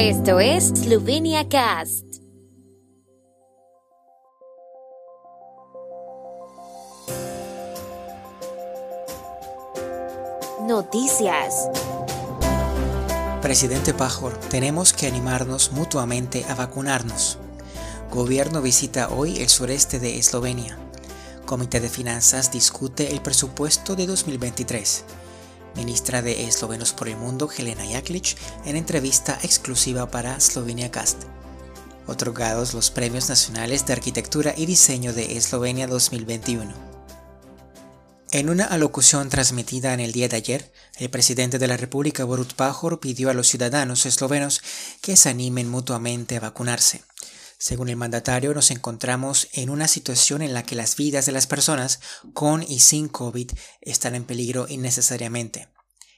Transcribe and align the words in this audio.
Esto 0.00 0.38
es 0.38 0.68
Slovenia 0.68 1.48
Cast. 1.48 2.04
Noticias. 10.68 11.68
Presidente 13.42 13.92
Pajor, 13.92 14.38
tenemos 14.38 14.92
que 14.92 15.08
animarnos 15.08 15.72
mutuamente 15.72 16.44
a 16.48 16.54
vacunarnos. 16.54 17.38
Gobierno 18.12 18.62
visita 18.62 19.08
hoy 19.08 19.38
el 19.38 19.48
sureste 19.48 19.98
de 19.98 20.16
Eslovenia. 20.16 20.78
Comité 21.44 21.80
de 21.80 21.88
Finanzas 21.88 22.52
discute 22.52 23.10
el 23.10 23.20
presupuesto 23.20 23.96
de 23.96 24.06
2023. 24.06 25.04
Ministra 25.78 26.22
de 26.22 26.48
Eslovenos 26.48 26.92
por 26.92 27.08
el 27.08 27.16
Mundo, 27.16 27.48
Helena 27.56 27.84
Jaklic, 27.88 28.36
en 28.64 28.74
entrevista 28.74 29.38
exclusiva 29.44 30.10
para 30.10 30.40
Slovenia 30.40 30.90
Cast. 30.90 31.22
Otorgados 32.08 32.74
los 32.74 32.90
Premios 32.90 33.28
Nacionales 33.28 33.86
de 33.86 33.92
Arquitectura 33.92 34.52
y 34.56 34.66
Diseño 34.66 35.12
de 35.12 35.36
Eslovenia 35.36 35.86
2021. 35.86 36.74
En 38.32 38.50
una 38.50 38.64
alocución 38.64 39.28
transmitida 39.28 39.94
en 39.94 40.00
el 40.00 40.10
día 40.10 40.28
de 40.28 40.36
ayer, 40.36 40.72
el 40.98 41.10
presidente 41.10 41.60
de 41.60 41.68
la 41.68 41.76
República, 41.76 42.24
Borut 42.24 42.54
Pajor, 42.54 42.98
pidió 42.98 43.30
a 43.30 43.34
los 43.34 43.46
ciudadanos 43.46 44.04
eslovenos 44.04 44.60
que 45.00 45.16
se 45.16 45.28
animen 45.28 45.68
mutuamente 45.68 46.38
a 46.38 46.40
vacunarse. 46.40 47.02
Según 47.58 47.88
el 47.88 47.96
mandatario, 47.96 48.54
nos 48.54 48.70
encontramos 48.70 49.48
en 49.52 49.68
una 49.68 49.88
situación 49.88 50.42
en 50.42 50.54
la 50.54 50.62
que 50.62 50.76
las 50.76 50.94
vidas 50.94 51.26
de 51.26 51.32
las 51.32 51.48
personas 51.48 51.98
con 52.32 52.62
y 52.62 52.78
sin 52.78 53.08
COVID 53.08 53.50
están 53.80 54.14
en 54.14 54.24
peligro 54.24 54.66
innecesariamente. 54.68 55.68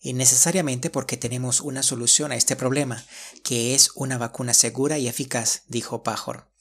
Innecesariamente 0.00 0.90
porque 0.90 1.16
tenemos 1.16 1.60
una 1.60 1.82
solución 1.82 2.30
a 2.30 2.36
este 2.36 2.54
problema, 2.54 3.04
que 3.42 3.74
es 3.74 3.90
una 3.96 4.16
vacuna 4.16 4.54
segura 4.54 4.98
y 4.98 5.08
eficaz, 5.08 5.62
dijo 5.66 6.04
Pajor. 6.04 6.52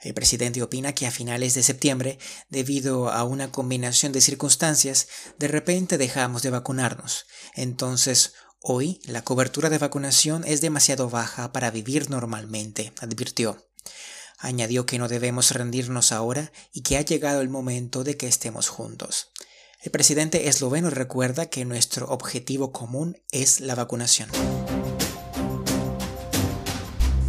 El 0.00 0.14
presidente 0.14 0.62
opina 0.62 0.94
que 0.94 1.06
a 1.06 1.10
finales 1.10 1.52
de 1.52 1.62
septiembre, 1.62 2.18
debido 2.48 3.10
a 3.10 3.24
una 3.24 3.50
combinación 3.52 4.12
de 4.12 4.22
circunstancias, 4.22 5.08
de 5.38 5.48
repente 5.48 5.98
dejamos 5.98 6.42
de 6.42 6.50
vacunarnos. 6.50 7.26
Entonces, 7.54 8.32
hoy 8.60 9.00
la 9.04 9.22
cobertura 9.22 9.68
de 9.68 9.78
vacunación 9.78 10.44
es 10.46 10.62
demasiado 10.62 11.10
baja 11.10 11.52
para 11.52 11.70
vivir 11.70 12.08
normalmente, 12.08 12.92
advirtió. 13.00 13.67
Añadió 14.38 14.86
que 14.86 14.98
no 14.98 15.08
debemos 15.08 15.50
rendirnos 15.50 16.12
ahora 16.12 16.52
y 16.72 16.82
que 16.82 16.96
ha 16.96 17.02
llegado 17.02 17.40
el 17.40 17.48
momento 17.48 18.04
de 18.04 18.16
que 18.16 18.28
estemos 18.28 18.68
juntos. 18.68 19.28
El 19.80 19.90
presidente 19.90 20.48
esloveno 20.48 20.90
recuerda 20.90 21.46
que 21.46 21.64
nuestro 21.64 22.06
objetivo 22.08 22.72
común 22.72 23.16
es 23.30 23.60
la 23.60 23.74
vacunación. 23.74 24.28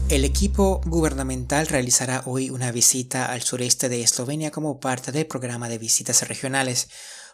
El 0.10 0.26
equipo 0.26 0.82
gubernamental 0.86 1.68
realizará 1.68 2.24
hoy 2.26 2.50
una 2.50 2.72
visita 2.72 3.32
al 3.32 3.44
sureste 3.44 3.90
de 3.90 4.02
Eslovenia 4.02 4.50
como 4.50 4.80
parte 4.80 5.12
del 5.12 5.28
programa 5.28 5.70
de 5.70 5.78
visitas 5.78 6.28
regionales 6.28 6.90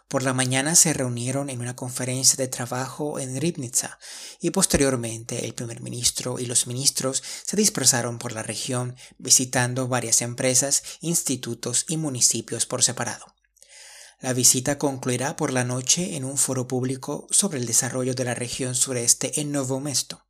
por 0.08 0.22
la 0.22 0.32
mañana 0.32 0.74
se 0.74 0.92
reunieron 0.92 1.50
en 1.50 1.60
una 1.60 1.74
conferencia 1.74 2.36
de 2.36 2.48
trabajo 2.48 3.18
en 3.18 3.40
Ribnica 3.40 3.98
y 4.40 4.50
posteriormente 4.50 5.44
el 5.44 5.54
primer 5.54 5.80
ministro 5.80 6.38
y 6.38 6.46
los 6.46 6.66
ministros 6.66 7.22
se 7.44 7.56
dispersaron 7.56 8.18
por 8.18 8.32
la 8.32 8.42
región 8.42 8.94
visitando 9.18 9.88
varias 9.88 10.22
empresas, 10.22 10.82
institutos 11.00 11.86
y 11.88 11.96
municipios 11.96 12.66
por 12.66 12.82
separado. 12.82 13.34
La 14.20 14.32
visita 14.32 14.78
concluirá 14.78 15.36
por 15.36 15.52
la 15.52 15.64
noche 15.64 16.16
en 16.16 16.24
un 16.24 16.38
foro 16.38 16.66
público 16.66 17.26
sobre 17.30 17.58
el 17.58 17.66
desarrollo 17.66 18.14
de 18.14 18.24
la 18.24 18.34
región 18.34 18.74
sureste 18.74 19.40
en 19.40 19.52
Novo 19.52 19.80
Mesto. 19.80 20.24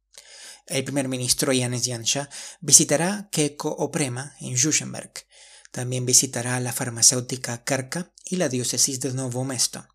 El 0.67 0.83
primer 0.83 1.07
ministro 1.07 1.53
Janis 1.55 1.87
Janša 1.87 2.29
visitará 2.61 3.29
Keko 3.31 3.69
Oprema 3.69 4.35
en 4.41 4.59
Juschenberg 4.59 5.26
también 5.77 6.07
visitará 6.07 6.59
la 6.59 6.73
farmacéutica 6.73 7.63
Carca 7.63 8.11
y 8.25 8.37
la 8.37 8.49
diócesis 8.49 8.99
de 9.01 9.13
Novo 9.13 9.45
Mesto. 9.45 9.87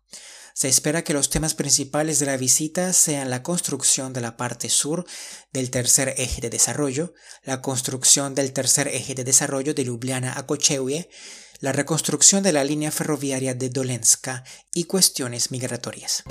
Se 0.54 0.68
espera 0.68 1.02
que 1.02 1.12
los 1.12 1.28
temas 1.28 1.54
principales 1.54 2.20
de 2.20 2.26
la 2.26 2.36
visita 2.36 2.92
sean 2.92 3.30
la 3.30 3.42
construcción 3.42 4.12
de 4.12 4.20
la 4.20 4.36
parte 4.36 4.68
sur 4.68 5.04
del 5.52 5.72
tercer 5.72 6.14
eje 6.18 6.40
de 6.40 6.50
desarrollo, 6.50 7.14
la 7.42 7.62
construcción 7.62 8.36
del 8.36 8.52
tercer 8.52 8.86
eje 8.86 9.16
de 9.16 9.24
desarrollo 9.24 9.74
de 9.74 9.82
Ljubljana 9.82 10.38
a 10.38 10.46
Kočevje, 10.46 11.10
la 11.58 11.72
reconstrucción 11.72 12.44
de 12.44 12.52
la 12.52 12.62
línea 12.62 12.92
ferroviaria 12.92 13.54
de 13.54 13.68
Dolenska 13.68 14.44
y 14.72 14.84
cuestiones 14.84 15.50
migratorias. 15.50 16.22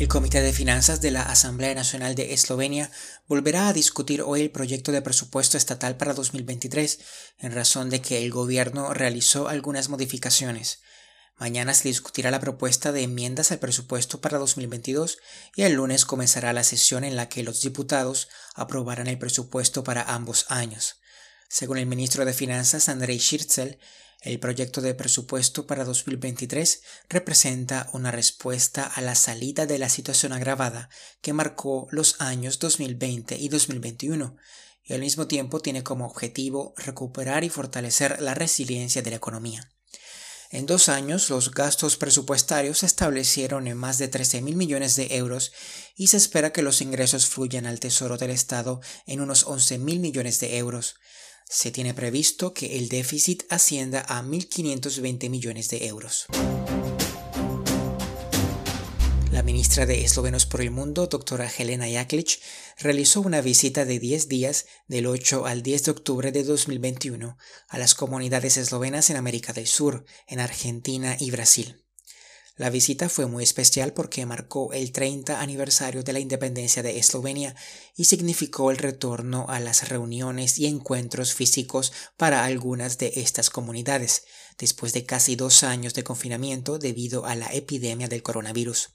El 0.00 0.08
Comité 0.08 0.40
de 0.40 0.54
Finanzas 0.54 1.02
de 1.02 1.10
la 1.10 1.20
Asamblea 1.20 1.74
Nacional 1.74 2.14
de 2.14 2.32
Eslovenia 2.32 2.90
volverá 3.28 3.68
a 3.68 3.74
discutir 3.74 4.22
hoy 4.22 4.40
el 4.40 4.50
proyecto 4.50 4.92
de 4.92 5.02
presupuesto 5.02 5.58
estatal 5.58 5.98
para 5.98 6.14
2023 6.14 7.00
en 7.40 7.52
razón 7.52 7.90
de 7.90 8.00
que 8.00 8.24
el 8.24 8.30
gobierno 8.30 8.94
realizó 8.94 9.48
algunas 9.48 9.90
modificaciones. 9.90 10.80
Mañana 11.38 11.74
se 11.74 11.88
discutirá 11.88 12.30
la 12.30 12.40
propuesta 12.40 12.92
de 12.92 13.02
enmiendas 13.02 13.52
al 13.52 13.58
presupuesto 13.58 14.22
para 14.22 14.38
2022 14.38 15.18
y 15.54 15.64
el 15.64 15.74
lunes 15.74 16.06
comenzará 16.06 16.54
la 16.54 16.64
sesión 16.64 17.04
en 17.04 17.14
la 17.14 17.28
que 17.28 17.42
los 17.42 17.60
diputados 17.60 18.28
aprobarán 18.54 19.06
el 19.06 19.18
presupuesto 19.18 19.84
para 19.84 20.14
ambos 20.14 20.46
años. 20.48 20.96
Según 21.50 21.76
el 21.76 21.84
ministro 21.84 22.24
de 22.24 22.32
Finanzas 22.32 22.88
Andrei 22.88 23.18
Schirtzel, 23.18 23.78
el 24.22 24.38
proyecto 24.38 24.80
de 24.80 24.94
presupuesto 24.94 25.66
para 25.66 25.84
2023 25.84 26.82
representa 27.08 27.88
una 27.92 28.10
respuesta 28.10 28.84
a 28.84 29.00
la 29.00 29.14
salida 29.14 29.66
de 29.66 29.78
la 29.78 29.88
situación 29.88 30.32
agravada 30.32 30.90
que 31.22 31.32
marcó 31.32 31.88
los 31.90 32.20
años 32.20 32.58
2020 32.58 33.38
y 33.38 33.48
2021 33.48 34.36
y 34.84 34.92
al 34.92 35.00
mismo 35.00 35.26
tiempo 35.26 35.60
tiene 35.60 35.82
como 35.82 36.06
objetivo 36.06 36.74
recuperar 36.76 37.44
y 37.44 37.48
fortalecer 37.48 38.20
la 38.20 38.34
resiliencia 38.34 39.02
de 39.02 39.10
la 39.10 39.16
economía. 39.16 39.70
En 40.52 40.66
dos 40.66 40.88
años, 40.88 41.30
los 41.30 41.52
gastos 41.52 41.96
presupuestarios 41.96 42.78
se 42.78 42.86
establecieron 42.86 43.68
en 43.68 43.76
más 43.76 43.98
de 43.98 44.08
13 44.08 44.42
mil 44.42 44.56
millones 44.56 44.96
de 44.96 45.16
euros 45.16 45.52
y 45.94 46.08
se 46.08 46.16
espera 46.16 46.52
que 46.52 46.62
los 46.62 46.80
ingresos 46.80 47.26
fluyan 47.26 47.66
al 47.66 47.78
Tesoro 47.78 48.18
del 48.18 48.32
Estado 48.32 48.80
en 49.06 49.20
unos 49.20 49.44
11 49.44 49.78
mil 49.78 50.00
millones 50.00 50.40
de 50.40 50.58
euros, 50.58 50.96
se 51.50 51.72
tiene 51.72 51.94
previsto 51.94 52.54
que 52.54 52.78
el 52.78 52.88
déficit 52.88 53.42
ascienda 53.50 54.02
a 54.02 54.22
1.520 54.22 55.28
millones 55.28 55.68
de 55.68 55.88
euros. 55.88 56.26
La 59.32 59.42
ministra 59.42 59.84
de 59.84 60.04
Eslovenos 60.04 60.46
por 60.46 60.60
el 60.60 60.70
Mundo, 60.70 61.08
doctora 61.08 61.50
Helena 61.58 61.86
Jaklic, 61.90 62.40
realizó 62.78 63.20
una 63.20 63.40
visita 63.40 63.84
de 63.84 63.98
10 63.98 64.28
días 64.28 64.66
del 64.86 65.06
8 65.06 65.46
al 65.46 65.62
10 65.62 65.84
de 65.84 65.90
octubre 65.90 66.30
de 66.30 66.44
2021 66.44 67.36
a 67.68 67.78
las 67.78 67.96
comunidades 67.96 68.56
eslovenas 68.56 69.10
en 69.10 69.16
América 69.16 69.52
del 69.52 69.66
Sur, 69.66 70.04
en 70.28 70.38
Argentina 70.38 71.16
y 71.18 71.32
Brasil. 71.32 71.84
La 72.60 72.68
visita 72.68 73.08
fue 73.08 73.24
muy 73.24 73.42
especial 73.42 73.94
porque 73.94 74.26
marcó 74.26 74.74
el 74.74 74.92
30 74.92 75.40
aniversario 75.40 76.02
de 76.02 76.12
la 76.12 76.20
independencia 76.20 76.82
de 76.82 76.98
Eslovenia 76.98 77.56
y 77.96 78.04
significó 78.04 78.70
el 78.70 78.76
retorno 78.76 79.46
a 79.48 79.60
las 79.60 79.88
reuniones 79.88 80.58
y 80.58 80.66
encuentros 80.66 81.32
físicos 81.32 81.90
para 82.18 82.44
algunas 82.44 82.98
de 82.98 83.14
estas 83.16 83.48
comunidades, 83.48 84.24
después 84.58 84.92
de 84.92 85.06
casi 85.06 85.36
dos 85.36 85.62
años 85.62 85.94
de 85.94 86.04
confinamiento 86.04 86.78
debido 86.78 87.24
a 87.24 87.34
la 87.34 87.46
epidemia 87.46 88.08
del 88.08 88.22
coronavirus. 88.22 88.90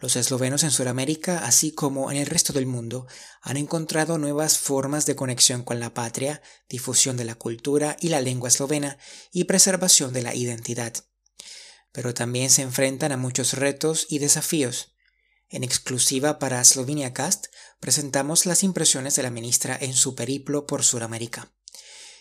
Los 0.00 0.16
eslovenos 0.16 0.64
en 0.64 0.72
Sudamérica, 0.72 1.46
así 1.46 1.70
como 1.70 2.10
en 2.10 2.16
el 2.16 2.26
resto 2.26 2.52
del 2.52 2.66
mundo, 2.66 3.06
han 3.42 3.56
encontrado 3.56 4.18
nuevas 4.18 4.58
formas 4.58 5.06
de 5.06 5.14
conexión 5.14 5.62
con 5.62 5.78
la 5.78 5.94
patria, 5.94 6.42
difusión 6.68 7.16
de 7.16 7.26
la 7.26 7.36
cultura 7.36 7.96
y 8.00 8.08
la 8.08 8.20
lengua 8.20 8.48
eslovena 8.48 8.98
y 9.30 9.44
preservación 9.44 10.12
de 10.12 10.22
la 10.22 10.34
identidad 10.34 10.94
pero 11.94 12.12
también 12.12 12.50
se 12.50 12.62
enfrentan 12.62 13.12
a 13.12 13.16
muchos 13.16 13.52
retos 13.52 14.06
y 14.10 14.18
desafíos. 14.18 14.96
En 15.48 15.62
exclusiva 15.62 16.40
para 16.40 16.62
Slovenia 16.64 17.14
Cast 17.14 17.46
presentamos 17.78 18.46
las 18.46 18.64
impresiones 18.64 19.14
de 19.14 19.22
la 19.22 19.30
ministra 19.30 19.78
en 19.80 19.94
su 19.94 20.16
periplo 20.16 20.66
por 20.66 20.82
Sudamérica. 20.82 21.52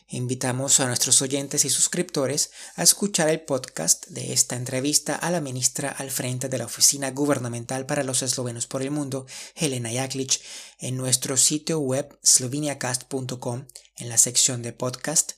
Invitamos 0.07 0.79
a 0.79 0.85
nuestros 0.85 1.23
oyentes 1.23 1.65
y 1.65 1.71
suscriptores 1.71 2.51
a 2.75 2.83
escuchar 2.83 3.29
el 3.29 3.41
podcast 3.41 4.05
de 4.09 4.31
esta 4.31 4.55
entrevista 4.55 5.15
a 5.15 5.31
la 5.31 5.41
ministra 5.41 5.89
al 5.89 6.11
frente 6.11 6.49
de 6.49 6.59
la 6.59 6.65
Oficina 6.65 7.09
Gubernamental 7.09 7.87
para 7.87 8.03
los 8.03 8.21
Eslovenos 8.21 8.67
por 8.67 8.83
el 8.83 8.91
Mundo, 8.91 9.25
Helena 9.55 9.91
Jaklic, 9.91 10.39
en 10.77 10.97
nuestro 10.97 11.35
sitio 11.35 11.79
web 11.79 12.15
sloveniacast.com 12.21 13.65
en 13.95 14.09
la 14.09 14.19
sección 14.19 14.61
de 14.61 14.73
podcast, 14.73 15.31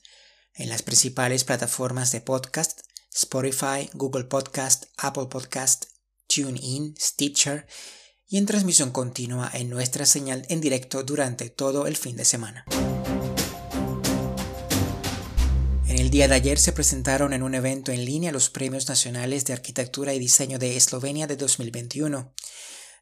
en 0.52 0.68
las 0.68 0.82
principales 0.82 1.44
plataformas 1.44 2.12
de 2.12 2.20
podcast 2.20 2.85
Spotify, 3.16 3.88
Google 3.94 4.24
Podcast, 4.24 4.84
Apple 4.98 5.26
Podcast, 5.30 5.86
TuneIn, 6.26 6.94
Stitcher 7.00 7.66
y 8.28 8.36
en 8.36 8.44
transmisión 8.44 8.90
continua 8.90 9.50
en 9.54 9.70
nuestra 9.70 10.04
señal 10.04 10.44
en 10.50 10.60
directo 10.60 11.02
durante 11.02 11.48
todo 11.48 11.86
el 11.86 11.96
fin 11.96 12.16
de 12.16 12.26
semana. 12.26 12.66
En 15.88 15.98
el 15.98 16.10
día 16.10 16.28
de 16.28 16.34
ayer 16.34 16.58
se 16.58 16.72
presentaron 16.72 17.32
en 17.32 17.42
un 17.42 17.54
evento 17.54 17.90
en 17.90 18.04
línea 18.04 18.32
los 18.32 18.50
Premios 18.50 18.86
Nacionales 18.86 19.46
de 19.46 19.54
Arquitectura 19.54 20.12
y 20.12 20.18
Diseño 20.18 20.58
de 20.58 20.76
Eslovenia 20.76 21.26
de 21.26 21.36
2021. 21.36 22.34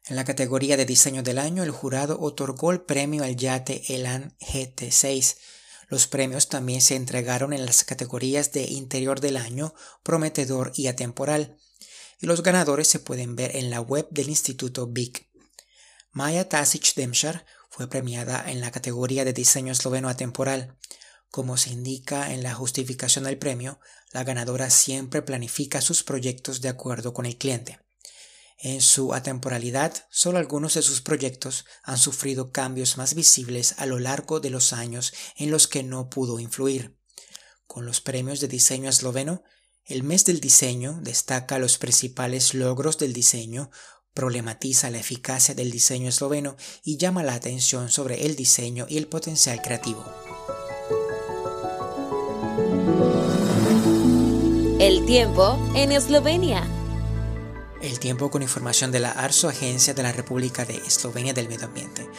En 0.07 0.15
la 0.15 0.23
categoría 0.23 0.77
de 0.77 0.85
diseño 0.85 1.23
del 1.23 1.39
año, 1.39 1.63
el 1.63 1.71
jurado 1.71 2.21
otorgó 2.21 2.71
el 2.71 2.79
premio 2.79 3.25
al 3.25 3.35
yate 3.35 3.83
Elan 3.93 4.33
GT6. 4.39 5.35
Los 5.95 6.07
premios 6.07 6.49
también 6.49 6.81
se 6.81 6.97
entregaron 6.97 7.53
en 7.53 7.65
las 7.65 7.85
categorías 7.85 8.51
de 8.51 8.63
interior 8.65 9.21
del 9.21 9.37
año, 9.37 9.73
prometedor 10.03 10.73
y 10.75 10.87
atemporal. 10.87 11.57
Y 12.19 12.25
los 12.25 12.43
ganadores 12.43 12.89
se 12.89 12.99
pueden 12.99 13.37
ver 13.37 13.55
en 13.55 13.69
la 13.69 13.79
web 13.79 14.05
del 14.11 14.27
Instituto 14.27 14.87
BIC. 14.87 15.25
Maya 16.11 16.49
Tasic 16.49 16.95
Demshar 16.95 17.45
fue 17.69 17.87
premiada 17.87 18.43
en 18.51 18.59
la 18.59 18.71
categoría 18.71 19.23
de 19.23 19.31
diseño 19.31 19.71
esloveno 19.71 20.09
atemporal. 20.09 20.77
Como 21.31 21.55
se 21.55 21.69
indica 21.69 22.33
en 22.33 22.43
la 22.43 22.53
justificación 22.53 23.23
del 23.23 23.37
premio, 23.37 23.79
la 24.11 24.25
ganadora 24.25 24.71
siempre 24.71 25.21
planifica 25.21 25.79
sus 25.79 26.03
proyectos 26.03 26.59
de 26.59 26.67
acuerdo 26.67 27.13
con 27.13 27.25
el 27.25 27.37
cliente. 27.37 27.79
En 28.57 28.81
su 28.81 29.13
atemporalidad, 29.13 29.93
solo 30.09 30.37
algunos 30.37 30.75
de 30.75 30.81
sus 30.81 31.01
proyectos 31.01 31.65
han 31.83 31.97
sufrido 31.97 32.51
cambios 32.51 32.97
más 32.97 33.13
visibles 33.13 33.75
a 33.77 33.85
lo 33.85 33.99
largo 33.99 34.39
de 34.39 34.49
los 34.49 34.73
años 34.73 35.13
en 35.35 35.51
los 35.51 35.67
que 35.67 35.83
no 35.83 36.09
pudo 36.09 36.39
influir. 36.39 36.97
Con 37.67 37.85
los 37.85 37.99
premios 37.99 38.39
de 38.39 38.47
diseño 38.47 38.89
esloveno, 38.89 39.43
el 39.83 40.03
mes 40.03 40.25
del 40.25 40.39
diseño 40.39 40.99
destaca 41.01 41.59
los 41.59 41.77
principales 41.77 42.53
logros 42.53 42.97
del 42.97 43.13
diseño, 43.13 43.69
problematiza 44.13 44.89
la 44.89 44.99
eficacia 44.99 45.53
del 45.53 45.69
diseño 45.69 46.09
esloveno 46.09 46.55
y 46.83 46.97
llama 46.97 47.21
la 47.21 47.35
atención 47.35 47.91
sobre 47.91 48.25
el 48.25 48.35
diseño 48.35 48.85
y 48.89 48.97
el 48.97 49.07
potencial 49.07 49.61
creativo. 49.61 50.03
El 54.79 55.05
tiempo 55.05 55.57
en 55.75 55.91
Eslovenia. 55.91 56.84
El 57.85 57.99
tiempo 57.99 58.31
con 58.31 58.41
información 58.41 58.91
de 58.91 58.99
la 58.99 59.11
ARSO, 59.11 59.47
Agencia 59.47 59.93
de 59.93 60.01
la 60.01 60.11
República 60.11 60.65
de 60.65 60.77
Eslovenia 60.77 61.35
del 61.35 61.47
Medio 61.47 61.67
Ambiente. 61.67 62.09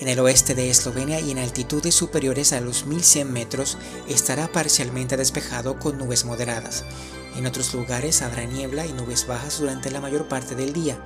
En 0.00 0.08
el 0.08 0.18
oeste 0.18 0.56
de 0.56 0.68
Eslovenia 0.68 1.20
y 1.20 1.30
en 1.30 1.38
altitudes 1.38 1.94
superiores 1.94 2.52
a 2.52 2.60
los 2.60 2.86
1100 2.86 3.32
metros 3.32 3.78
estará 4.08 4.50
parcialmente 4.50 5.16
despejado 5.16 5.78
con 5.78 5.96
nubes 5.96 6.24
moderadas. 6.24 6.84
En 7.36 7.46
otros 7.46 7.72
lugares 7.72 8.20
habrá 8.20 8.46
niebla 8.46 8.84
y 8.84 8.92
nubes 8.94 9.28
bajas 9.28 9.60
durante 9.60 9.92
la 9.92 10.00
mayor 10.00 10.26
parte 10.26 10.56
del 10.56 10.72
día. 10.72 11.00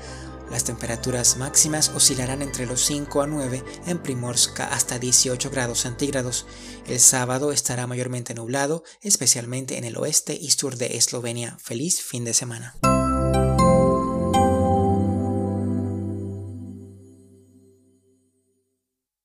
Las 0.51 0.65
temperaturas 0.65 1.37
máximas 1.37 1.91
oscilarán 1.91 2.41
entre 2.41 2.65
los 2.65 2.81
5 2.87 3.21
a 3.21 3.27
9 3.27 3.63
en 3.87 3.99
Primorska 3.99 4.69
hasta 4.69 4.99
18 4.99 5.51
grados 5.51 5.81
centígrados. 5.81 6.47
El 6.87 7.01
sábado 7.01 7.53
estará 7.53 7.87
mayormente 7.87 8.33
nublado, 8.33 8.83
especialmente 9.03 9.77
en 9.77 9.85
el 9.85 9.99
oeste 9.99 10.33
y 10.41 10.53
sur 10.53 10.79
de 10.79 10.97
Eslovenia. 10.97 11.59
Feliz 11.61 12.01
fin 12.01 12.25
de 12.25 12.33
semana. 12.33 12.77